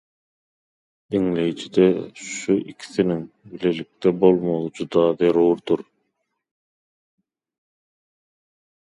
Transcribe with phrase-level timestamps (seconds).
[1.15, 1.83] Diňleýijide
[2.33, 3.19] şu ikisiniň
[3.51, 5.83] bilelikde bolmagy juda zerurdyr.